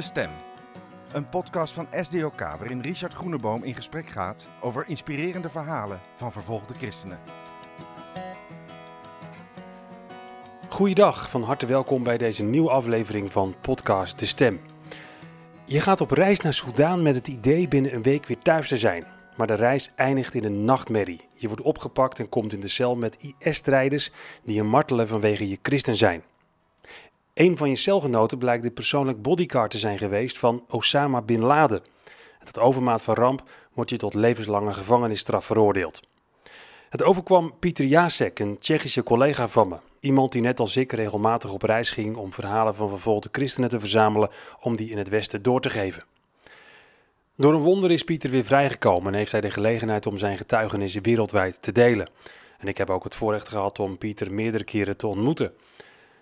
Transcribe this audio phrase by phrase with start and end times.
[0.00, 0.30] De Stem.
[1.12, 6.74] Een podcast van SDOK waarin Richard Groeneboom in gesprek gaat over inspirerende verhalen van vervolgde
[6.74, 7.18] christenen.
[10.68, 14.60] Goeiedag, van harte welkom bij deze nieuwe aflevering van podcast De Stem.
[15.64, 18.78] Je gaat op reis naar Soudaan met het idee binnen een week weer thuis te
[18.78, 19.04] zijn.
[19.36, 21.28] Maar de reis eindigt in een nachtmerrie.
[21.34, 25.58] Je wordt opgepakt en komt in de cel met IS-strijders die je martelen vanwege je
[25.62, 26.22] christen zijn.
[27.40, 31.82] Een van je celgenoten blijkt de persoonlijk bodyguard te zijn geweest van Osama Bin Laden.
[32.38, 36.02] En tot overmaat van ramp wordt je tot levenslange gevangenisstraf veroordeeld.
[36.88, 39.76] Het overkwam Pieter Jacek, een Tsjechische collega van me.
[40.00, 43.80] Iemand die net als ik regelmatig op reis ging om verhalen van vervolgde christenen te
[43.80, 46.04] verzamelen om die in het Westen door te geven.
[47.36, 51.02] Door een wonder is Pieter weer vrijgekomen en heeft hij de gelegenheid om zijn getuigenissen
[51.02, 52.08] wereldwijd te delen.
[52.58, 55.52] En ik heb ook het voorrecht gehad om Pieter meerdere keren te ontmoeten.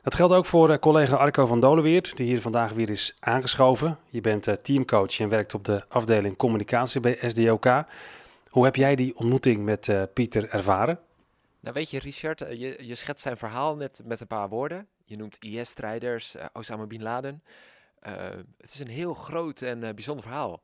[0.09, 3.99] Dat geldt ook voor eh, collega Arco van Doleweert, die hier vandaag weer is aangeschoven.
[4.11, 7.67] Je bent eh, teamcoach en werkt op de afdeling communicatie bij SDOK.
[8.49, 11.01] Hoe heb jij die ontmoeting met uh, Pieter ervaren?
[11.61, 14.87] Nou weet je Richard, je, je schetst zijn verhaal net met een paar woorden.
[15.05, 17.43] Je noemt IS-strijders, Osama Bin Laden.
[18.57, 20.63] Het is een heel groot en bijzonder verhaal.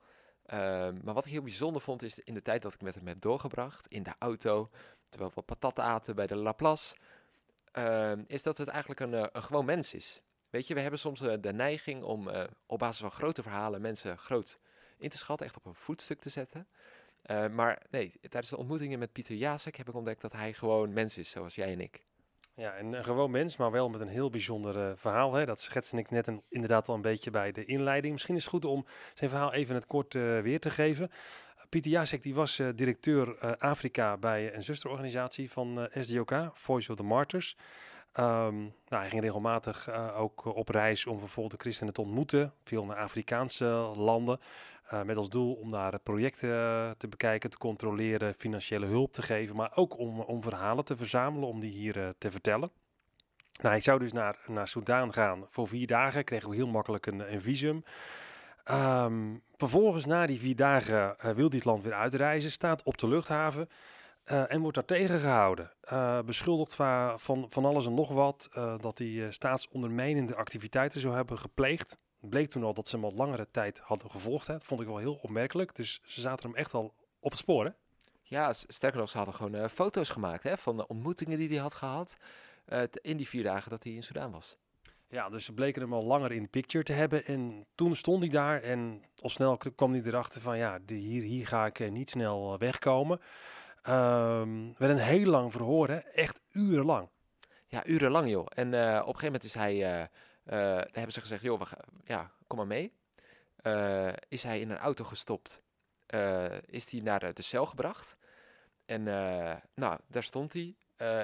[1.05, 3.21] maar wat ik heel bijzonder vond is in de tijd dat ik met hem heb
[3.21, 4.71] doorgebracht, in de auto,
[5.09, 6.95] terwijl we patat aten bij de Laplace,
[8.27, 10.23] is dat het eigenlijk een, een gewoon mens is.
[10.51, 12.31] Weet je, we hebben soms de neiging om
[12.67, 14.59] op basis van grote verhalen mensen groot
[14.99, 16.69] in te schatten, echt op een voetstuk te zetten.
[17.51, 21.19] Maar nee, tijdens de ontmoetingen met Pieter Jacek heb ik ontdekt dat hij gewoon mens
[21.19, 22.05] is, zoals jij en ik.
[22.57, 25.35] Ja, een, gewoon mens, maar wel met een heel bijzonder verhaal.
[25.35, 25.45] Hè?
[25.45, 28.13] Dat schetste ik net een, inderdaad al een beetje bij de inleiding.
[28.13, 31.11] Misschien is het goed om zijn verhaal even het kort weer te geven.
[31.69, 37.57] Pieter Jacek die was directeur Afrika bij een zusterorganisatie van SDOK, Voice of the Martyrs.
[38.19, 38.57] Um,
[38.89, 42.53] nou, hij ging regelmatig ook op reis om vervolgde christenen te ontmoeten.
[42.65, 43.65] Veel naar Afrikaanse
[43.97, 44.41] landen.
[45.05, 49.73] Met als doel om daar projecten te bekijken, te controleren, financiële hulp te geven, maar
[49.75, 52.71] ook om, om verhalen te verzamelen, om die hier te vertellen.
[53.57, 57.07] Nou, hij zou dus naar, naar Soudaan gaan voor vier dagen, kregen we heel makkelijk
[57.07, 57.85] een, een visum.
[58.71, 63.69] Um, vervolgens, na die vier dagen, wil dit land weer uitreizen, staat op de luchthaven
[64.25, 65.71] en wordt daar tegengehouden.
[66.25, 67.21] beschuldigd van,
[67.51, 68.49] van, alles en nog wat,
[68.81, 71.99] dat hij staatsondermijnende activiteiten zou hebben gepleegd
[72.29, 74.47] bleek toen al dat ze hem al langere tijd hadden gevolgd.
[74.47, 74.53] Hè.
[74.53, 75.75] Dat vond ik wel heel opmerkelijk.
[75.75, 77.65] Dus ze zaten hem echt al op het spoor.
[77.65, 77.71] Hè?
[78.23, 81.75] Ja, sterker nog, ze hadden gewoon foto's gemaakt hè, van de ontmoetingen die hij had
[81.75, 82.17] gehad
[82.93, 84.57] in die vier dagen dat hij in Sudaan was.
[85.09, 87.25] Ja, dus ze bleken hem al langer in de picture te hebben.
[87.25, 91.47] En toen stond hij daar en al snel kwam hij erachter van ja, hier, hier
[91.47, 93.21] ga ik uh, niet snel wegkomen.
[93.89, 95.97] Um, werd een heel lang verhoor, hè?
[95.97, 97.09] echt urenlang.
[97.67, 98.47] Ja, urenlang joh.
[98.55, 99.77] En op een gegeven moment is hij
[100.93, 101.63] hebben ze gezegd, joh,
[102.05, 102.93] ja, kom maar mee.
[104.29, 105.63] Is hij in een auto gestopt.
[106.67, 108.17] Is hij naar de, de, cel gebracht.
[108.85, 109.03] En
[109.75, 110.75] nou, daar stond hij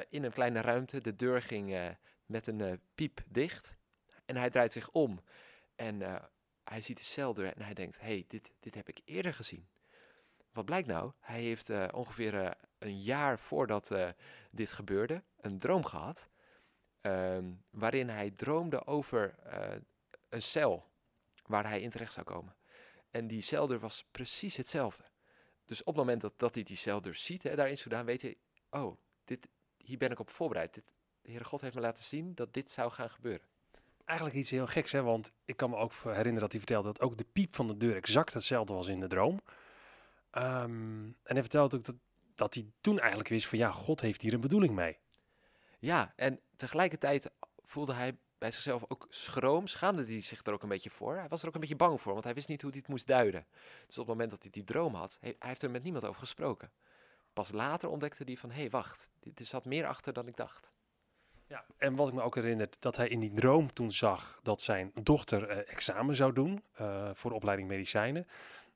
[0.09, 1.01] in een kleine ruimte.
[1.01, 1.97] De deur ging
[2.31, 3.77] met een piep dicht.
[4.25, 5.21] En hij draait zich om.
[5.77, 6.01] En
[6.65, 9.69] hij ziet de celdeur en hij denkt, hey, dit, dit heb ik eerder gezien.
[10.53, 11.13] Wat blijkt nou?
[11.21, 13.95] Hij heeft ongeveer een jaar voordat
[14.51, 16.29] dit gebeurde een droom gehad
[17.03, 19.35] Um, waarin hij droomde over
[20.29, 20.91] een cel
[21.47, 22.57] waar hij in terecht zou komen.
[23.11, 25.05] En die celdeur was precies hetzelfde.
[25.65, 28.37] Dus op het moment dat, dat hij die celdeur ziet, hè, daar in weet hij,
[28.71, 30.83] oh, dit, hier ben ik op voorbereid.
[31.31, 33.47] De Heere God heeft me laten zien dat dit zou gaan gebeuren.
[34.05, 35.03] Eigenlijk iets heel geks, hè?
[35.03, 37.77] want ik kan me ook herinneren dat hij vertelde dat ook de piep van de
[37.77, 39.41] deur exact hetzelfde was in de droom.
[40.33, 41.95] Um, en hij vertelde ook dat,
[42.35, 44.99] dat hij toen eigenlijk wist van ja, God heeft hier een bedoeling mee.
[45.79, 47.31] Ja, en tegelijkertijd
[47.63, 51.17] voelde hij bij zichzelf ook schroom, schaamde hij zich er ook een beetje voor.
[51.17, 52.89] Hij was er ook een beetje bang voor, want hij wist niet hoe hij het
[52.89, 53.47] moest duiden.
[53.87, 56.21] Dus op het moment dat hij die droom had, hij heeft er met niemand over
[56.21, 56.73] gesproken.
[57.33, 60.71] Pas later ontdekte hij van, hé hey, wacht, er zat meer achter dan ik dacht.
[61.51, 64.61] Ja, en wat ik me ook herinner, dat hij in die droom toen zag dat
[64.61, 68.27] zijn dochter uh, examen zou doen uh, voor de opleiding medicijnen.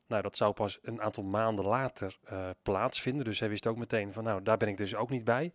[0.07, 3.25] Nou, dat zou pas een aantal maanden later uh, plaatsvinden.
[3.25, 5.53] Dus hij wist ook meteen van, nou, daar ben ik dus ook niet bij.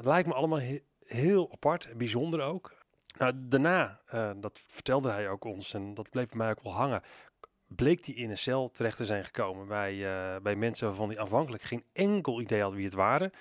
[0.00, 2.74] Lijkt me allemaal he heel apart, bijzonder ook.
[3.18, 4.00] Nou, daarna,
[4.36, 7.02] dat vertelde hij ook ons en dat bleef bij mij ook wel hangen,
[7.66, 9.98] bleek hij in een cel terecht te zijn gekomen bij,
[10.42, 13.32] bij mensen waarvan hij aanvankelijk geen enkel idee had wie het waren.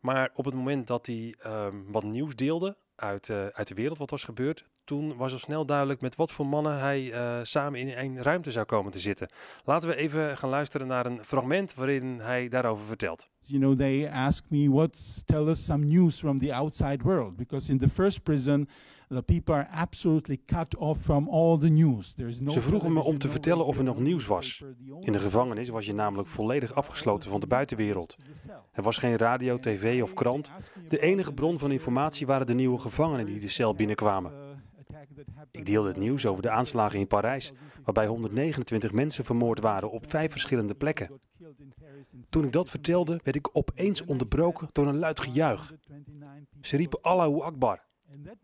[0.00, 4.10] Maar op het moment dat hij um, wat nieuws deelde uit, uit de wereld, wat
[4.10, 7.94] was gebeurd, toen was al snel duidelijk met wat voor mannen hij eh, samen in
[7.94, 9.28] één ruimte zou komen te zitten.
[9.64, 13.28] Laten we even gaan luisteren naar een fragment waarin hij daarover vertelt.
[13.38, 17.70] You know, they ask me, "What's tell us some news from the outside world?" Because
[17.70, 18.68] in the first prison,
[19.14, 22.12] the people are absolutely cut off from all the news.
[22.12, 24.62] There is no Ze vroegen me om te vertellen of er nog no nieuws was.
[25.00, 28.16] In de gevangenis was je namelijk volledig afgesloten van de buitenwereld.
[28.72, 30.50] Er was geen radio, tv of krant.
[30.88, 34.32] De enige bron van informatie waren de nieuwe gevangenen die de cel binnenkwamen.
[35.50, 37.52] Ik deelde het nieuws over de aanslagen in Parijs,
[37.84, 41.20] waarbij 129 mensen vermoord waren op vijf verschillende plekken.
[42.28, 45.74] Toen ik dat vertelde, werd ik opeens onderbroken door een luid gejuich.
[46.60, 47.88] Ze riepen Allahu Akbar.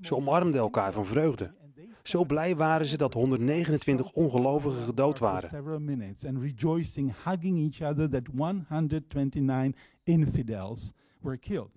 [0.00, 1.54] Ze omarmden elkaar van vreugde.
[2.02, 5.48] Zo blij waren ze dat 129 ongelovigen gedood waren.
[5.48, 9.74] Several minutes and rejoicing, hugging each other that 129
[10.04, 11.70] infidels were killed.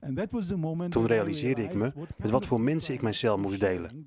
[0.00, 3.14] And that was the moment Toen realiseerde ik me met wat voor mensen ik mijn
[3.14, 4.06] cel moest delen.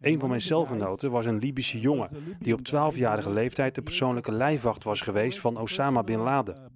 [0.00, 4.84] Een van mijn celgenoten was een Libische jongen die op 12-jarige leeftijd de persoonlijke lijfwacht
[4.84, 6.72] was geweest van Osama Bin Laden.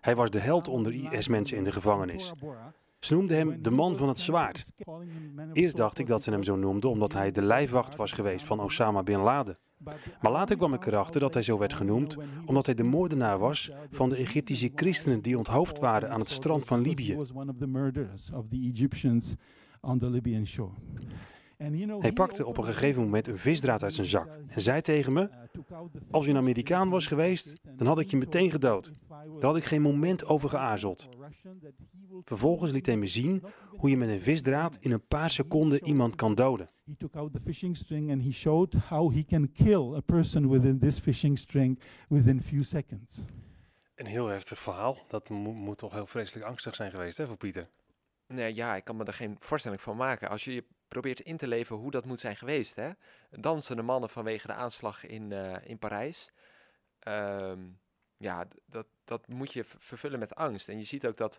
[0.00, 2.32] Hij was de held onder IS-mensen in de gevangenis.
[3.00, 4.72] Ze noemden hem de man van het zwaard.
[5.52, 8.60] Eerst dacht ik dat ze hem zo noemden omdat hij de lijfwacht was geweest van
[8.60, 9.58] Osama Bin Laden.
[10.20, 12.16] Maar later kwam ik erachter dat hij zo werd genoemd
[12.46, 16.66] omdat hij de moordenaar was van de Egyptische christenen die onthoofd waren aan het strand
[16.66, 17.16] van Libië.
[21.98, 25.28] Hij pakte op een gegeven moment een visdraad uit zijn zak en zei tegen me:
[26.10, 28.90] Als je een Amerikaan was geweest, dan had ik je meteen gedood.
[29.08, 31.08] Daar had ik geen moment over geaarzeld.
[32.24, 36.14] Vervolgens liet hij me zien hoe je met een visdraad in een paar seconden iemand
[36.14, 36.70] kan doden.
[36.84, 40.48] He took out the fishing string and he showed how he can kill a person
[40.48, 43.24] within this fishing string within few seconds.
[43.94, 44.98] Een heel heftig verhaal.
[45.08, 47.68] Dat mo- moet toch heel vreselijk angstig zijn geweest hè, voor Pieter.
[48.26, 50.28] Nee, ja, ik kan me er geen voorstelling van maken.
[50.28, 52.90] Als je je probeert in te leven hoe dat moet zijn geweest, hè?
[53.30, 56.30] Dansende mannen vanwege de aanslag in, eh, in Parijs.
[56.98, 57.60] Ehm,
[58.16, 60.68] ja, dat, dat moet je vervullen met angst.
[60.68, 61.36] En je ziet ook dat,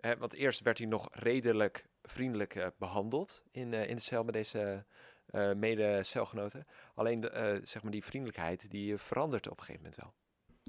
[0.00, 4.24] hè, want eerst werd hij nog redelijk vriendelijk eh, behandeld in, eh, in de cel
[4.24, 4.84] met deze
[5.26, 6.66] eh mede-celgenoten.
[6.94, 10.12] Alleen de, zeg maar die vriendelijkheid, die verandert op een gegeven moment wel.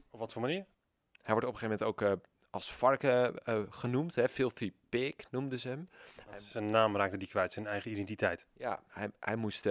[0.10, 0.66] Op wat voor manier?
[1.22, 2.20] Hij wordt op een gegeven moment ook
[2.50, 3.34] als varken
[3.74, 4.30] genoemd, hè?
[4.30, 5.90] Filthy pig noemden ze hem.
[6.36, 8.48] Zijn naam raakte die kwijt, zijn eigen identiteit.
[8.54, 9.70] Ja, hij, hij moest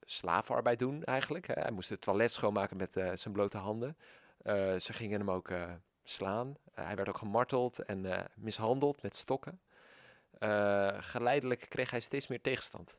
[0.00, 1.46] slavenarbeid doen eigenlijk.
[1.46, 1.54] Hè.
[1.54, 3.96] Hij moest het toilet schoonmaken met zijn blote handen.
[4.78, 5.50] Ze gingen hem ook
[6.08, 6.56] slaan.
[6.74, 9.60] Eh, hij werd ook gemarteld en eh, mishandeld met stokken.
[10.38, 12.96] Eh, geleidelijk kreeg hij steeds meer tegenstand.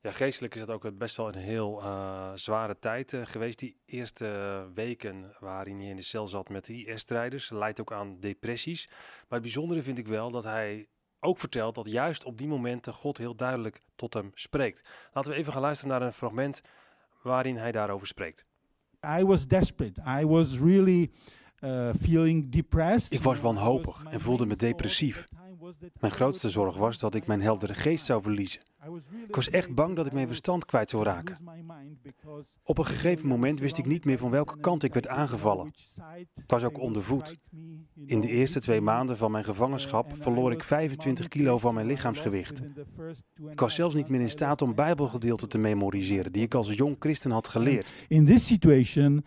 [0.00, 3.58] Ja, geestelijk is het ook best wel een heel eh, zware tijd geweest.
[3.58, 7.50] Die eerste weken waarin hij in de cel zat met de IS-strijders.
[7.50, 8.86] Leidt ook aan depressies.
[8.88, 10.88] Maar het bijzondere vind ik wel dat hij
[11.20, 14.88] ook vertelt dat juist op die momenten God heel duidelijk tot hem spreekt.
[15.12, 16.60] Laten we even gaan luisteren naar een fragment
[17.22, 18.44] waarin hij daarover spreekt.
[19.18, 20.02] I was desperate.
[20.20, 21.10] I was really
[21.60, 23.12] uh, feeling depressed.
[23.12, 25.26] Ik was wanhopig en voelde me depressief.
[26.00, 28.60] Mijn grootste zorg was dat ik mijn heldere geest zou verliezen.
[29.26, 31.38] Ik was echt bang dat ik mijn verstand kwijt zou raken.
[32.62, 35.72] Op een gegeven moment wist ik niet meer van welke kant ik werd aangevallen.
[36.34, 37.34] Ik was ook ondervoed.
[38.06, 42.62] In de eerste twee maanden van mijn gevangenschap verloor ik 25 kilo van mijn lichaamsgewicht.
[43.50, 46.96] Ik was zelfs niet meer in staat om bijbelgedeelten te memoriseren die ik als jong
[46.98, 47.92] christen had geleerd.
[48.08, 49.24] In this situation,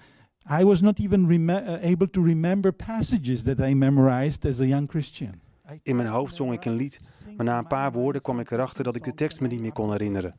[0.59, 4.89] I was not even uh, able to remember passages that I memorized as a young
[4.89, 5.41] Christian.
[5.83, 6.99] In mijn hoofd zong ik een lied,
[7.38, 9.73] maar na een paar woorden kwam ik erachter dat ik de tekst me niet meer
[9.73, 10.36] kon herinneren.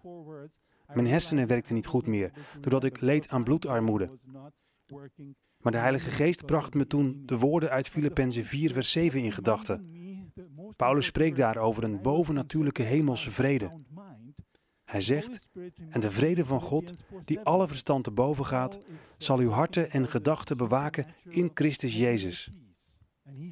[0.95, 2.31] Mijn hersenen werkten niet goed meer,
[2.61, 4.09] doordat ik leed aan bloedarmoede.
[5.59, 9.33] Maar de Heilige Geest bracht me toen de woorden uit Filippenzen 4 vers 7 in
[9.33, 9.87] gedachten.
[10.77, 13.71] Paulus spreekt daar over een bovennatuurlijke hemelse vrede.
[14.93, 15.49] Hij zegt,
[15.91, 16.93] en de vrede van God,
[17.25, 18.79] die alle verstand te boven gaat,
[19.19, 22.51] zal uw harten en gedachten bewaken in Christus Jezus.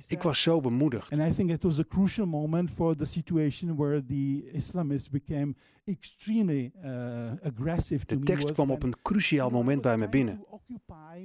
[0.07, 1.13] Ik was zo bemoedigd.
[1.13, 5.55] And I think it was a crucial moment for the situation where the Islamists became
[5.85, 6.91] extremely uh,
[7.43, 10.45] aggressive to De tekst kwam op een cruciaal moment bij me binnen.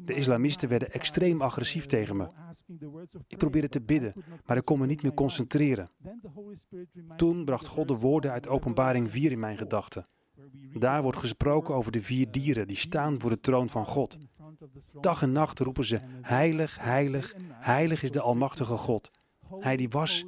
[0.04, 2.27] De islamisten werden extreem agressief tegen me.
[3.27, 4.13] Ik probeerde te bidden,
[4.46, 5.89] maar ik kon me niet meer concentreren.
[7.15, 10.06] Toen bracht God de woorden uit Openbaring 4 in mijn gedachten.
[10.06, 13.39] 4, where we read Daar wordt gesproken over de vier dieren die staan voor de
[13.39, 14.18] troon van God.
[15.01, 19.12] Dag en nacht roepen ze, heilig, heilig, heilig is de almachtige God.
[19.60, 20.25] Hij die was,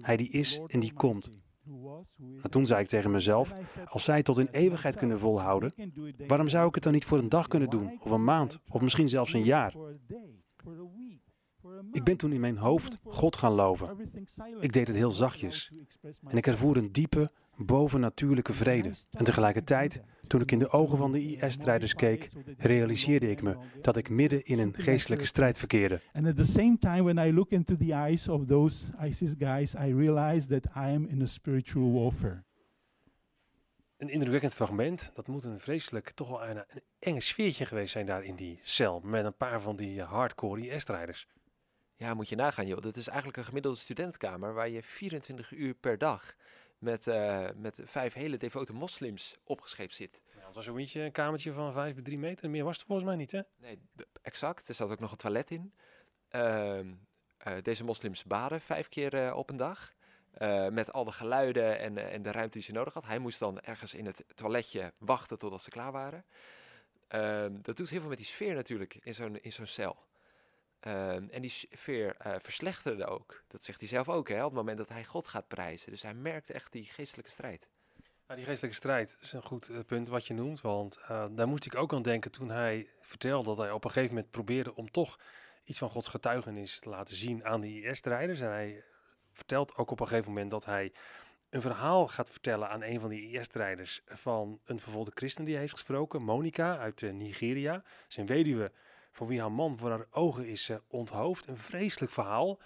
[0.00, 1.30] hij die is en die komt.
[2.16, 3.52] Maar toen zei ik tegen mezelf,
[3.86, 5.72] als zij tot in eeuwigheid kunnen volhouden,
[6.26, 8.80] waarom zou ik het dan niet voor een dag kunnen doen, of een maand, of
[8.80, 9.74] misschien zelfs een jaar?
[11.92, 13.96] Ik ben toen in mijn hoofd God gaan loven.
[14.60, 15.72] Ik deed het heel zachtjes.
[16.28, 17.30] En ik ervoer een diepe,
[17.64, 18.90] bovennatuurlijke vrede.
[19.10, 23.96] En tegelijkertijd, toen ik in de ogen van de IS-strijders keek, realiseerde ik me dat
[23.96, 26.00] ik midden in een geestelijke strijd verkeerde.
[26.12, 29.74] And at the same time, when I look into the eyes of those ISIS guys,
[29.74, 32.42] I realize that I am in a spiritual warfare.
[33.96, 35.10] Een indrukwekkend fragment.
[35.14, 38.60] Dat moet een vreselijk, toch wel een, een enge sfeertje geweest zijn daar in die
[38.62, 39.00] cel.
[39.00, 41.26] Met een paar van die eh, hardcore IS-strijders.
[41.96, 42.80] Ja, moet je nagaan joh.
[42.80, 46.34] Dat is eigenlijk een gemiddelde studentkamer waar je 24 uur per dag
[46.80, 50.22] met, eh, met vijf hele devote moslims opgescheept zit.
[50.36, 52.50] Ja, het was een beetje een kamertje van 5 bij 3 meter.
[52.50, 53.40] Meer was het volgens mij niet, hè?
[53.56, 53.78] Nee,
[54.22, 54.68] exact.
[54.68, 55.74] Er zat ook nog een toilet in.
[56.28, 56.94] Ehm,
[57.36, 59.92] eh, deze moslims baden vijf keer eh, op een dag.
[60.30, 63.06] Eh, met al de geluiden en, eh, en de ruimte die ze nodig had.
[63.06, 66.24] Hij moest dan ergens in het toiletje wachten totdat ze klaar waren.
[67.08, 69.96] Ehm, dat doet heel veel met die sfeer natuurlijk in zo'n, in zo'n cel.
[70.80, 73.42] Ehm, en die sfeer eh, verslechterde ook.
[73.48, 75.90] Dat zegt hij zelf ook, hè, op het moment dat hij God gaat prijzen.
[75.90, 77.68] Dus hij merkte echt die geestelijke strijd.
[78.26, 80.60] Nou, die geestelijke strijd is een goed eh, punt wat je noemt.
[80.60, 83.90] Want eh, daar moest ik ook aan denken toen hij vertelde dat hij op een
[83.90, 85.18] gegeven moment probeerde om toch
[85.64, 88.40] iets van Gods getuigenis te laten zien aan die IS-strijders.
[88.40, 88.84] En hij
[89.32, 90.92] vertelt ook op een gegeven moment dat hij
[91.50, 95.62] een verhaal gaat vertellen aan een van die IS-strijders van een vervolgde christen die hij
[95.62, 97.82] heeft gesproken, Monica uit Nigeria.
[98.08, 98.72] Zijn weduwe
[99.10, 101.46] voor wie haar man voor haar ogen is eh, onthoofd.
[101.46, 102.58] Een vreselijk verhaal.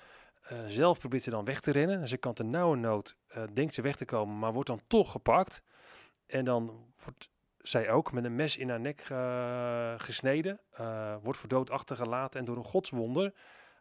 [0.42, 2.00] Eh, zelf probeert ze dan weg te rennen.
[2.00, 4.82] En ze kan ter nauwe nood, eh, denkt ze weg te komen, maar wordt dan
[4.86, 5.62] toch gepakt.
[6.26, 9.00] En dan wordt zij ook met een mes in haar nek
[10.02, 10.60] gesneden.
[11.22, 13.34] wordt voor dood achtergelaten en door een godswonder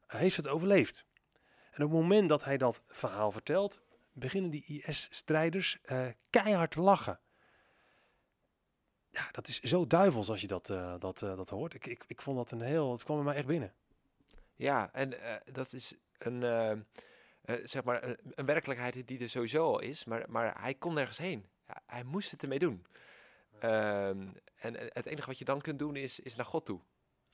[0.07, 1.05] heeft ze het overleefd.
[1.71, 5.79] En op het moment dat hij dat verhaal vertelt, beginnen die IS-strijders
[6.29, 7.19] keihard te lachen.
[9.13, 11.73] Ja, dat is zo duivels als je dat, eh, dat, eh, dat hoort.
[11.73, 12.91] Ik, ik, ik vond dat een heel...
[12.91, 13.73] Het kwam bij mij echt binnen.
[14.55, 16.41] Ja, en eh, dat is een,
[17.63, 21.17] zeg maar, een, een werkelijkheid die er sowieso al is, maar, maar hij kon nergens
[21.17, 21.45] heen.
[21.67, 22.85] Ja, hij moest het ermee doen.
[23.59, 26.79] Ehm, en het enige wat je dan kunt doen is, is naar God toe.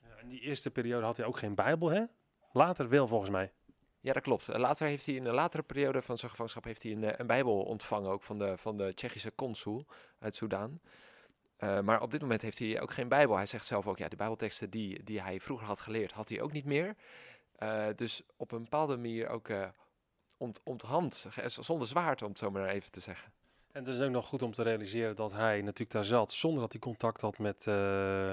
[0.02, 2.04] Ja, in die eerste periode had hij ook geen Bijbel, hè?
[2.52, 3.52] Later wel, volgens mij.
[4.00, 4.46] Ja, dat klopt.
[4.46, 7.62] Later heeft hij in een latere periode van zijn gevangenschap heeft hij een, een Bijbel
[7.62, 9.86] ontvangen, ook van de, van de Tsjechische consul
[10.18, 10.80] uit Soudaan.
[11.60, 13.36] Eh, maar op dit moment heeft hij ook geen Bijbel.
[13.36, 16.40] Hij zegt zelf ook, ja, de Bijbelteksten die, die hij vroeger had geleerd, had hij
[16.40, 16.94] ook niet meer.
[17.56, 19.68] Eh, dus op een bepaalde manier ook eh
[20.38, 23.32] ont, onthand, zonder zwaard, om het zo maar even te zeggen.
[23.72, 26.60] En het is ook nog goed om te realiseren dat hij natuurlijk daar zat zonder
[26.60, 27.64] dat hij contact had met,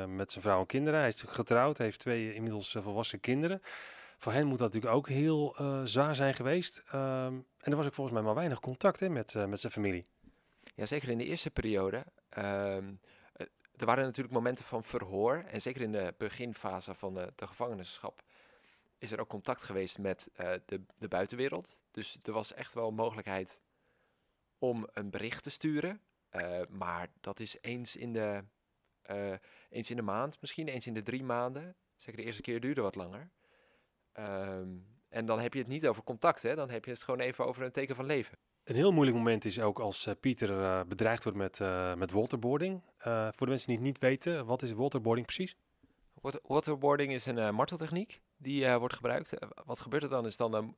[0.07, 0.99] met zijn vrouw en kinderen.
[0.99, 3.61] Hij is natuurlijk getrouwd, heeft twee inmiddels volwassen kinderen.
[4.17, 6.83] Voor hen moet dat natuurlijk ook heel zwaar zijn geweest.
[6.87, 10.05] Ehm, en er was ook volgens mij maar weinig contact hè, met, met zijn familie.
[10.75, 12.05] Ja, zeker in de eerste periode.
[12.29, 13.16] ehm, eh,
[13.77, 15.43] er waren natuurlijk momenten van verhoor.
[15.47, 17.47] En zeker in de beginfase van de, de
[18.97, 21.79] is er ook contact geweest met eh, de, de buitenwereld.
[21.91, 23.61] Dus er was echt wel mogelijkheid
[24.57, 26.01] om een bericht te sturen.
[26.29, 28.43] Eh, maar dat is eens in, de,
[29.01, 29.33] eh,
[29.69, 31.75] eens in de maand, misschien eens in de drie maanden.
[31.95, 33.29] Zeker de eerste keer duurde wat langer.
[34.11, 34.77] Ehm,
[35.09, 36.55] en dan heb je het niet over contact, hè?
[36.55, 38.37] dan heb je het gewoon even over een teken van leven.
[38.67, 42.11] Een heel moeilijk moment is ook als eh, Pieter eh, bedreigd wordt met, eh, met
[42.11, 42.81] waterboarding.
[42.97, 45.55] Voor de mensen die het niet weten, wat is waterboarding precies?
[46.13, 49.33] Wat- Waterboarding is een marteltechniek die wordt gebruikt.
[49.65, 50.75] Wat gebeurt er dan is dan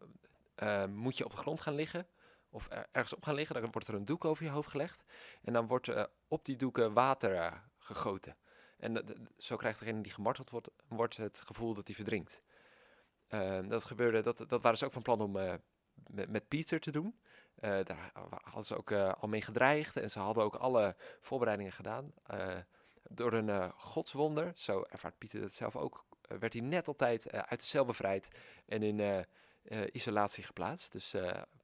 [0.55, 2.07] eh, eh, moet je op de grond gaan liggen
[2.49, 3.61] of er- ergens op gaan liggen.
[3.61, 5.03] Dan wordt er een doek over je hoofd gelegd
[5.41, 8.35] en dan wordt op die doeken water gegoten.
[8.77, 9.05] En
[9.37, 12.41] zo krijgt degene die gemarteld wordt, wordt het gevoel dat hij verdrinkt.
[13.27, 15.31] Eh, dat gebeurde, dat, dat waren ze ook van plan om
[16.27, 17.19] met Pieter te doen.
[17.59, 18.11] Eh, daar
[18.43, 22.13] hadden ze ook eh, al mee gedreigd en ze hadden ook alle voorbereidingen gedaan.
[22.23, 22.57] Eh,
[23.03, 27.59] door een godswonder, zo ervaart Pieter het zelf ook, werd hij net op tijd uit
[27.59, 28.29] de cel bevrijd
[28.65, 29.25] en in
[29.91, 30.91] isolatie geplaatst.
[30.91, 31.15] Dus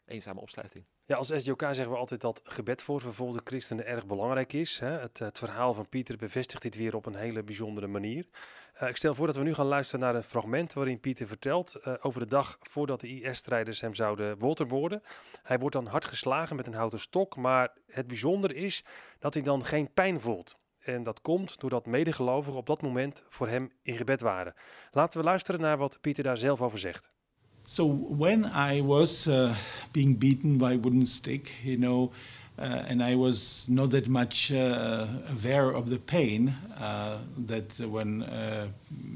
[0.06, 0.86] eenzame opsluiting.
[1.08, 4.80] Ja, als SDOK zeggen we altijd dat gebed voor vervolgde christenen erg belangrijk is.
[4.80, 4.88] Hè.
[4.90, 8.28] Het, het verhaal van Pieter bevestigt dit weer op een hele bijzondere manier.
[8.74, 11.76] Eh, ik stel voor dat we nu gaan luisteren naar een fragment waarin Pieter vertelt
[11.76, 15.04] eh, over de dag voordat de IS-strijders hem zouden waterboarden.
[15.44, 18.84] Hij wordt dan hard geslagen met een houten stok, maar het bijzondere is
[19.20, 20.58] dat hij dan geen pijn voelt.
[20.80, 24.54] En dat komt doordat medegelovigen op dat moment voor hem in gebed waren.
[24.92, 27.14] Laten we luisteren naar wat Pieter daar zelf over zegt.
[27.66, 29.56] So when I was uh,
[29.92, 32.12] being beaten by a wooden stick, you know,
[32.60, 37.18] uh, and I was not that much uh, aware of the pain uh,
[37.48, 38.68] that when uh,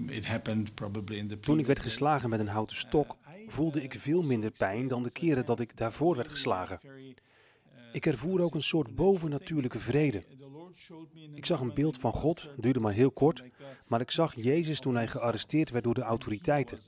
[0.08, 3.16] it happened probably in the Toen ik werd geslagen met een houten stok,
[3.48, 6.80] voelde ik veel minder pijn dan de keren dat ik daarvoor werd geslagen.
[7.92, 10.24] Ik ervoer ook een soort bovennatuurlijke vrede.
[11.34, 13.44] Ik zag een beeld van God, duurde maar heel kort,
[13.88, 16.80] maar ik zag Jezus toen hij gearresteerd werd door de autoriteiten.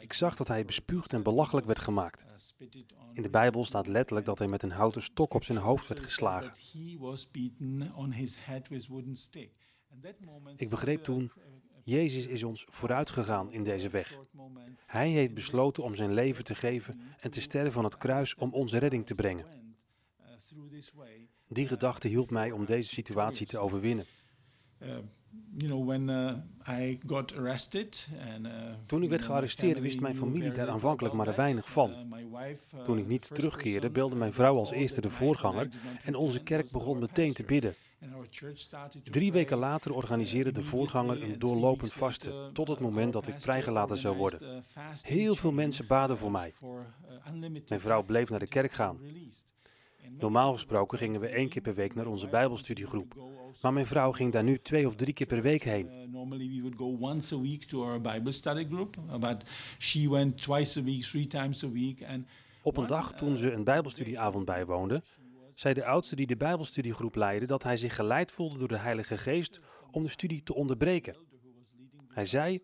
[0.00, 2.24] Ik zag dat hij bespuugd en belachelijk werd gemaakt.
[3.12, 6.00] In de Bijbel staat letterlijk dat hij met een houten stok op zijn hoofd werd
[6.00, 6.52] geslagen.
[10.56, 11.32] Ik begreep toen,
[11.84, 14.18] Jezus is ons vooruit gegaan in deze weg.
[14.86, 18.52] Hij heeft besloten om zijn leven te geven en te sterven van het kruis om
[18.52, 19.76] onze redding te brengen.
[21.48, 24.04] Die gedachte hielp mij om deze situatie te overwinnen.
[28.86, 31.92] Toen ik werd gearresteerd wist mijn familie daar aanvankelijk maar weinig van.
[32.84, 35.68] Toen ik niet terugkeerde belde mijn vrouw als eerste de voorganger
[36.04, 37.74] en onze kerk begon meteen te bidden.
[39.02, 43.96] Drie weken later organiseerde de voorganger een doorlopend vasten tot het moment dat ik vrijgelaten
[43.96, 44.62] zou worden.
[45.02, 46.52] Heel veel mensen baden voor mij.
[47.68, 48.98] Mijn vrouw bleef naar de kerk gaan.
[50.18, 53.14] Normaal gesproken gingen we één keer per week naar onze Bijbelstudiegroep.
[53.62, 56.10] Maar mijn vrouw ging daar nu twee of drie keer per week heen.
[56.10, 60.42] Normally we would go once a week to our Bible study group, but she went
[60.42, 62.04] twice a week, three times a week.
[62.04, 62.26] And
[62.62, 65.02] Op een dag toen ze een Bijbelstudieavond bijwoonde,
[65.54, 69.18] zei de oudste die de Bijbelstudiegroep leidde dat hij zich geleid voelde door de Heilige
[69.18, 69.60] Geest
[69.90, 71.16] om de studie te onderbreken.
[72.08, 72.60] Hij zei: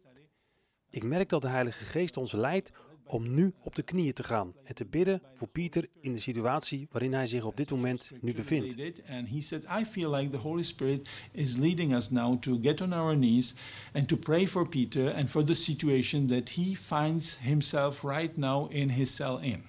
[0.91, 2.73] Ik merk dat de Heilige Geest ons leidt
[3.06, 6.88] om nu op de knieën te gaan en te bidden voor Pieter in de situatie
[6.90, 9.02] waarin hij zich op dit moment nu bevindt.
[9.08, 12.80] And he said, I feel like the Holy Spirit is leading us now to get
[12.80, 13.54] on our knees
[13.92, 18.70] and to pray for Peter and for the situation that he finds himself right now
[18.70, 19.62] in his cell in.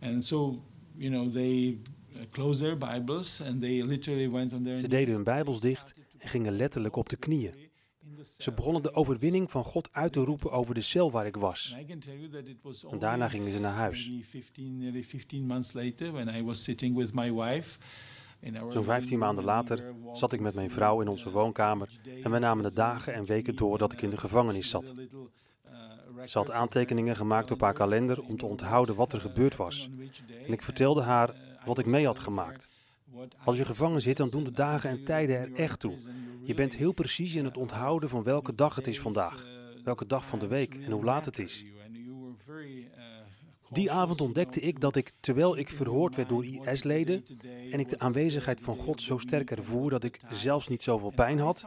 [0.00, 0.62] And so,
[0.96, 1.78] you know, they
[2.30, 6.28] closed their Bibles and they literally went on their Ze deden hun Bijbels dicht en
[6.28, 7.67] gingen letterlijk op de knieën.
[8.22, 11.76] Ze begonnen de overwinning van God uit te roepen over de cel waar ik was.
[12.90, 14.10] En daarna gingen ze naar huis.
[18.70, 21.88] Zo'n 15 maanden later zat ik met mijn vrouw in onze woonkamer
[22.22, 24.92] en we namen de dagen en weken door dat ik in de gevangenis zat.
[26.26, 29.88] Ze had aantekeningen gemaakt op haar kalender om te onthouden wat er gebeurd was.
[30.46, 31.34] En ik vertelde haar
[31.64, 32.68] wat ik mee had gemaakt.
[33.44, 35.94] Als je gevangen zit, dan doen de dagen en tijden er echt toe.
[36.42, 39.46] Je bent heel precies in het onthouden van welke dag het is vandaag,
[39.84, 41.64] welke dag van de week en hoe laat het is.
[43.72, 47.24] Die avond ontdekte ik dat ik, terwijl ik verhoord werd door IS-leden
[47.70, 51.38] en ik de aanwezigheid van God zo sterk ervoer dat ik zelfs niet zoveel pijn
[51.38, 51.66] had,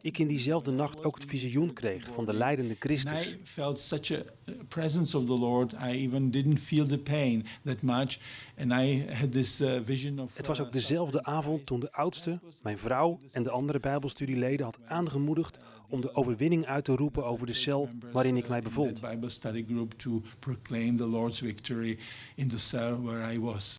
[0.00, 3.38] ik in diezelfde nacht ook het visioen kreeg van de leidende Christus.
[3.44, 4.22] felt such a
[4.68, 5.72] presence of the Lord.
[5.72, 8.18] I even didn't feel the pain that much,
[8.58, 10.36] and I had this uh, vision of.
[10.36, 14.64] Het was ook uh, dezelfde avond toen de oudste, mijn vrouw en de andere Bijbelstudieleden
[14.64, 19.00] had aangemoedigd om de overwinning uit te roepen over de cel waarin ik mij bevond.
[19.00, 21.98] Bible study group to proclaim the Lord's victory
[22.34, 23.78] in the cell where I was.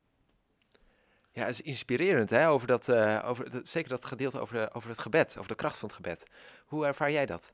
[1.31, 2.49] Ja, het is inspirerend, hè?
[2.49, 5.77] Over dat, uh, over zeker dat gedeelte over, de, over het gebed, over de kracht
[5.77, 6.25] van het gebed.
[6.65, 7.53] Hoe ervaar jij dat?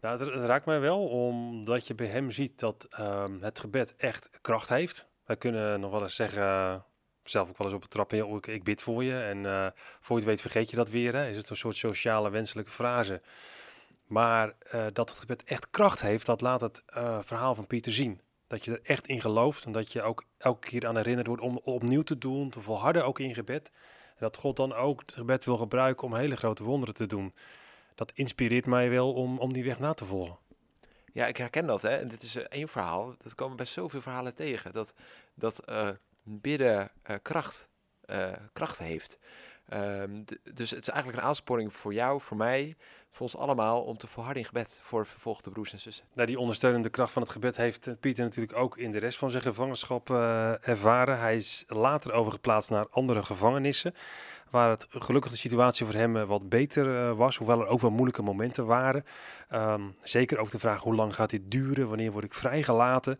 [0.00, 4.30] Nou, het, raakt mij wel, omdat je bij hem ziet dat um, het gebed echt
[4.40, 5.06] kracht heeft.
[5.24, 6.84] Wij kunnen nog wel eens zeggen,
[7.24, 9.18] zelf ook wel eens op het trappen, ik, ik bid voor je.
[9.18, 9.66] En uh,
[10.00, 11.14] voor je het weet vergeet je dat weer.
[11.14, 11.28] Hè?
[11.28, 13.20] Is het een soort sociale wenselijke frase.
[14.06, 16.82] Maar uh, dat het gebed echt kracht heeft, dat laat het
[17.20, 18.20] verhaal van Pieter zien.
[18.46, 21.42] Dat je er echt in gelooft en dat je ook elke keer aan herinnerd wordt
[21.42, 23.70] om opnieuw te doen, te volharden ook in gebed.
[24.06, 27.34] En dat God dan ook het gebed wil gebruiken om hele grote wonderen te doen.
[27.94, 30.38] Dat inspireert mij wel om, om die weg na te volgen.
[31.12, 31.82] Ja, ik herken dat.
[31.82, 32.06] Hè.
[32.06, 33.14] dit is uh, één verhaal.
[33.18, 34.72] Dat komen bij zoveel verhalen tegen.
[34.72, 34.94] Dat,
[35.34, 35.64] dat
[36.22, 36.90] bidden
[37.22, 37.68] kracht,
[38.52, 39.18] kracht heeft.
[39.74, 40.24] Um,
[40.54, 42.76] dus het is eigenlijk een aansporing voor jou, voor mij,
[43.10, 46.04] voor ons allemaal om te volharden in gebed voor vervolgde broers en zussen.
[46.14, 49.18] Nou, die ondersteunende kracht van het gebed heeft eh, Pieter natuurlijk ook in de rest
[49.18, 51.18] van zijn gevangenschap uh, ervaren.
[51.18, 53.94] Hij is later overgeplaatst naar andere gevangenissen,
[54.50, 57.90] waar het gelukkig de situatie voor hem uh, wat beter was, hoewel er ook wel
[57.90, 59.04] moeilijke momenten waren.
[59.54, 63.18] Um, zeker ook de vraag hoe lang gaat dit duren, wanneer word ik vrijgelaten.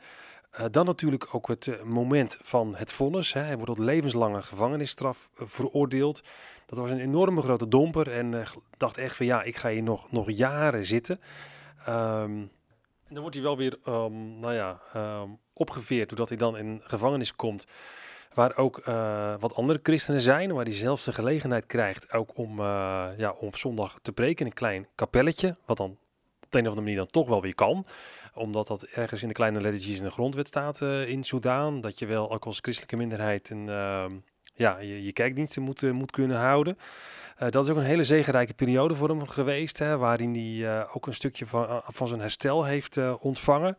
[0.58, 3.32] Uh, dan natuurlijk ook het moment van het vonnis.
[3.32, 3.40] Hè.
[3.40, 6.22] Hij wordt tot levenslange gevangenisstraf veroordeeld.
[6.66, 8.44] Dat was een enorme grote domper en
[8.76, 11.20] dacht echt van ja, ik ga hier nog, nog jaren zitten.
[11.88, 12.50] Um,
[13.06, 16.80] en dan wordt hij wel weer, um, nou ja, um, opgeveerd doordat hij dan in
[16.84, 17.66] gevangenis komt.
[18.34, 18.84] Waar ook
[19.40, 22.60] wat andere christenen zijn, waar hij zelfs de gelegenheid krijgt ook om,
[23.16, 25.56] ja, om op zondag te preken in een klein kapelletje.
[25.64, 25.98] Wat dan
[26.46, 27.86] op de een of andere manier dan toch wel weer kan.
[28.34, 31.80] Omdat dat ergens in de kleine lettertjes in de grondwet staat uh, in Soudaan.
[31.80, 33.66] Dat je wel ook als christelijke minderheid een
[34.54, 36.78] ja, je, je kijkdiensten moet, uh, moet kunnen houden.
[37.42, 41.06] Uh, dat is ook een hele zegenrijke periode voor hem geweest, hè, waarin hij ook
[41.06, 43.76] een stukje van, van zijn herstel heeft ontvangen.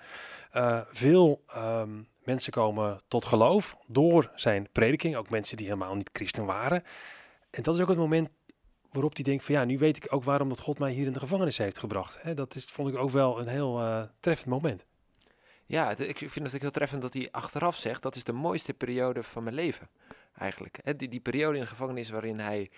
[0.92, 5.16] veel um, mensen komen tot geloof door zijn prediking.
[5.16, 6.84] Ook mensen die helemaal niet christen waren.
[7.50, 8.30] En dat is ook het moment
[8.98, 11.14] waarop hij denkt van ja, nu weet ik ook waarom dat God mij hier in
[11.14, 12.36] de gevangenis heeft gebracht.
[12.36, 14.86] Dat is, vond ik ook wel een heel uh, treffend moment.
[15.66, 19.24] Ja, ik vind het heel treffend dat hij achteraf zegt, dat is de mooiste periode
[19.24, 19.90] van mijn leven
[20.34, 20.98] eigenlijk.
[20.98, 22.70] Die, die periode in de gevangenis waarin hij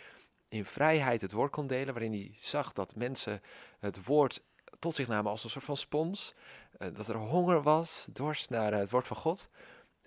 [0.47, 3.41] in vrijheid het woord kon delen, waarin hij zag dat mensen
[3.79, 4.43] het woord
[4.79, 6.33] tot zich namen als een soort van spons.
[6.77, 9.47] Uh, dat er honger was, dorst naar het woord van God.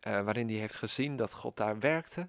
[0.06, 2.28] Uh, waarin hij heeft gezien dat God daar werkte.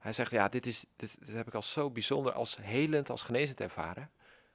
[0.00, 3.22] Hij zegt, ja, dit, is, dit, dit, heb ik als zo bijzonder, als helend, als
[3.22, 4.10] genezend ervaren.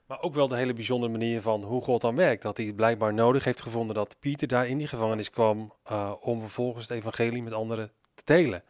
[0.06, 2.42] Maar ook wel de hele bijzondere manier van hoe God dan werkt.
[2.42, 5.74] Dat hij blijkbaar nodig heeft gevonden dat Pieter daar in die gevangenis kwam
[6.20, 8.64] om vervolgens het evangelie met anderen te delen.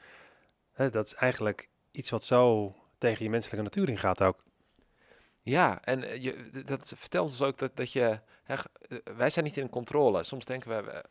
[0.71, 4.43] Hè, dat is eigenlijk iets wat zo tegen je menselijke natuur ingaat ook.
[5.41, 8.19] Ja, en eh, je, dat vertelt ons ook dat, dat je...
[8.43, 10.23] Hè, eh, wij zijn niet in controle.
[10.23, 11.03] Soms denken we...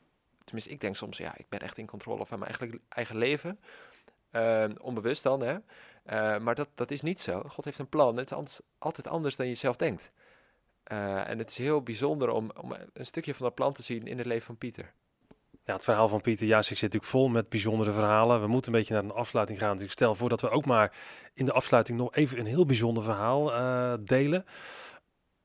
[0.44, 3.60] Tenminste, ik denk soms, ja, ik ben echt in controle van mijn eigen, eigen leven.
[4.36, 5.52] Uh, onbewust dan, hè.
[5.52, 7.42] Uh, maar dat, dat is niet zo.
[7.48, 8.16] God heeft een plan.
[8.16, 10.10] Het is anders, altijd anders dan je zelf denkt.
[10.92, 14.06] Uh, en het is heel bijzonder om, om een stukje van dat plan te zien
[14.06, 14.92] in het leven van Pieter.
[15.64, 18.40] Ja, het verhaal van Pieter Jaas zit natuurlijk vol met bijzondere verhalen.
[18.40, 19.76] We moeten een beetje naar een afsluiting gaan.
[19.76, 20.96] Dus ik stel voor dat we ook maar
[21.34, 24.44] in de afsluiting nog even een heel bijzonder verhaal uh, delen.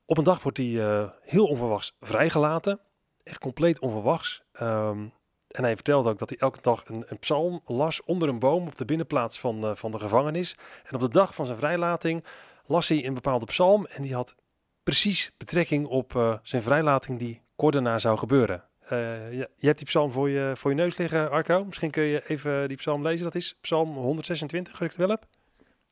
[0.04, 2.80] Op een dag wordt hij heel onverwachts vrijgelaten.
[3.22, 4.42] Echt compleet onverwachts.
[4.60, 5.12] Um,
[5.50, 8.66] en hij vertelde ook dat hij elke dag een, een, psalm las onder een boom
[8.66, 10.56] op de binnenplaats van, uh, van de gevangenis.
[10.84, 12.24] En op de dag van zijn vrijlating
[12.66, 13.86] las hij een bepaalde psalm.
[13.86, 14.34] En die had
[14.82, 18.64] precies betrekking op zijn vrijlating die kort daarna zou gebeuren.
[18.92, 21.64] Uh, je, je, hebt die psalm voor je, voor je neus liggen, Arco.
[21.64, 23.24] Misschien kun je even die psalm lezen.
[23.24, 25.26] Dat is psalm 126, als het wel heb.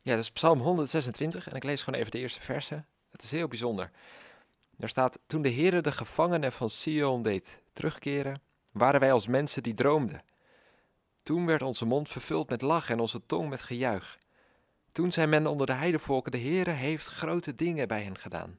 [0.02, 2.86] Ja, dat is psalm 126 en ik lees gewoon even de eerste versen.
[3.10, 3.90] Het is heel bijzonder.
[4.76, 8.40] Daar staat, toen de Heere de gevangenen van Sion deed terugkeren,
[8.78, 10.22] waren wij als mensen die droomden.
[11.22, 14.18] Toen werd onze mond vervuld met lach en onze tong met gejuich.
[14.92, 18.58] Toen zei men onder de heidevolken, de Heere heeft grote dingen bij hen gedaan.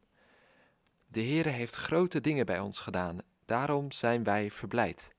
[1.08, 5.16] De Heere heeft grote dingen bij ons gedaan Daarom zijn wij verblijd.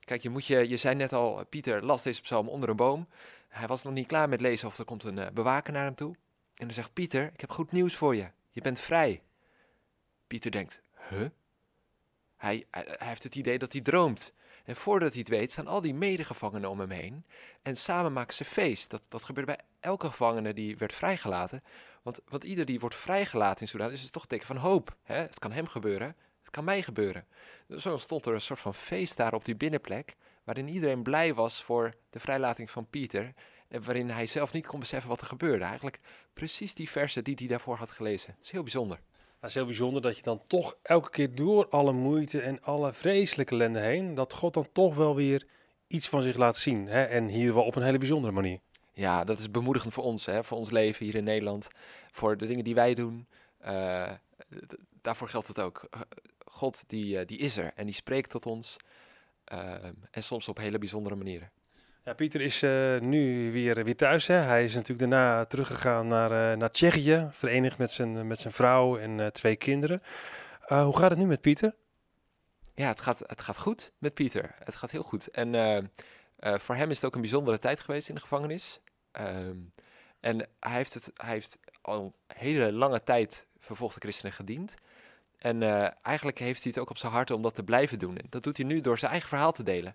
[0.00, 3.08] Kijk, je, moet je, je zei net al, Pieter las deze psalm onder een boom.
[3.48, 5.94] Hij was nog niet klaar met lezen of er komt een uh, bewaker naar hem
[5.94, 6.14] toe.
[6.54, 8.30] En dan zegt Pieter, ik heb goed nieuws voor je.
[8.50, 9.22] Je bent vrij.
[10.26, 11.28] Pieter denkt, huh?
[12.44, 12.66] Hij,
[12.98, 14.32] heeft het idee dat hij droomt.
[14.64, 17.24] En voordat hij het weet, staan al die medegevangenen om hem heen.
[17.62, 18.90] En samen maken ze feest.
[18.90, 21.62] Dat, dat gebeurde bij elke gevangene die werd vrijgelaten.
[22.02, 24.96] Want, want ieder die wordt vrijgelaten in Sudan is het toch een teken van hoop.
[25.02, 25.16] Hè?
[25.16, 26.16] Het kan hem gebeuren,
[26.54, 27.26] kan mij gebeuren.
[27.76, 31.62] Zo ontstond er een soort van feest daar op die binnenplek, waarin iedereen blij was
[31.62, 33.34] voor de vrijlating van Pieter.
[33.68, 35.64] En waarin hij zelf niet kon beseffen wat er gebeurde.
[35.64, 36.00] Eigenlijk
[36.32, 38.30] precies die versen die hij daarvoor had gelezen.
[38.36, 39.00] Het is heel bijzonder.
[39.44, 42.92] Het is heel bijzonder dat je dan toch elke keer door alle moeite en alle
[42.92, 45.46] vreselijke ellende heen, dat God dan toch wel weer
[45.86, 46.86] iets van zich laat zien.
[46.86, 47.02] Hè?
[47.02, 48.60] En hier wel op een hele bijzondere manier.
[48.92, 50.44] Ja, dat is bemoedigend voor ons, hè?
[50.44, 51.68] voor ons leven hier in Nederland.
[52.10, 53.26] Voor de dingen die wij doen.
[53.66, 54.10] Uh,
[55.02, 55.88] daarvoor geldt het ook.
[56.46, 58.76] God die, uh, die is er en die spreekt tot ons.
[59.52, 61.50] Uh, en soms op hele bijzondere manieren.
[62.04, 64.26] Ja, Pieter is uh, nu weer, weer thuis.
[64.26, 64.34] Hè.
[64.34, 69.32] Hij is natuurlijk daarna teruggegaan naar, naar Tsjechië, verenigd met zijn, met zijn vrouw en
[69.32, 70.02] twee kinderen.
[70.68, 71.74] hoe gaat het nu met Pieter?
[72.74, 74.54] Ja, het gaat, het gaat goed met Pieter.
[74.64, 75.30] Het gaat heel goed.
[75.30, 75.90] En
[76.40, 78.80] voor hem is het ook een bijzondere tijd geweest in de gevangenis.
[79.12, 79.56] Ehm,
[80.20, 84.74] en hij heeft, het, hij heeft al een hele lange tijd vervolgde christenen gediend.
[85.38, 85.62] En
[86.02, 88.16] eigenlijk heeft hij het ook op zijn hart om dat te blijven doen.
[88.16, 89.94] En dat doet hij nu door zijn eigen verhaal te delen.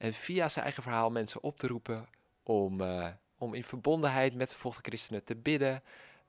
[0.00, 2.06] En via zijn eigen verhaal mensen op te roepen
[2.42, 3.06] om, uh,
[3.38, 5.82] om in verbondenheid met vervolgde christenen te bidden,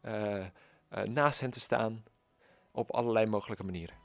[0.06, 0.46] uh,
[1.06, 2.04] naast hen te staan,
[2.72, 3.96] op allerlei mogelijke manieren.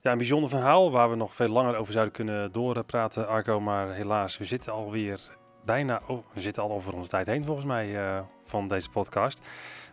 [0.00, 3.60] Ja, een bijzonder verhaal waar we nog veel langer over zouden kunnen doorpraten, Arco.
[3.60, 7.66] Maar helaas, we zitten alweer bijna, oh, we zitten al over onze tijd heen volgens
[7.66, 9.40] mij van deze podcast.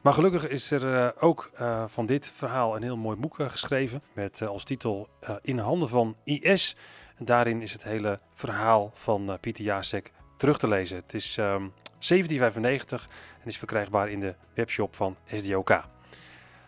[0.02, 1.52] Maar gelukkig is er ook
[1.88, 4.04] van dit verhaal een heel mooi boek geschreven.
[4.14, 5.08] Met als titel
[5.42, 6.76] In handen van IS.
[7.24, 10.98] Daarin is het hele verhaal van Pieter Jacek terug te lezen.
[10.98, 13.08] Het is um, 1795
[13.42, 15.84] en is verkrijgbaar in de webshop van SDOK.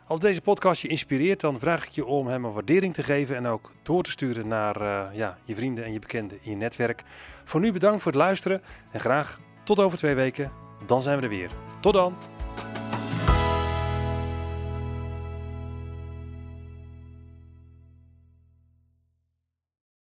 [0.07, 3.35] Als deze podcast je inspireert, dan vraag ik je om hem een waardering te geven
[3.35, 4.77] en ook door te sturen naar
[5.15, 7.03] ja, je vrienden en je bekenden in je netwerk.
[7.43, 8.61] Voor nu bedankt voor het luisteren
[8.91, 10.51] en graag tot over twee weken.
[10.85, 11.49] Dan zijn we er weer.
[11.79, 12.32] Tot dan!